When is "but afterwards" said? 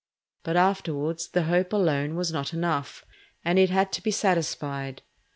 0.41-1.27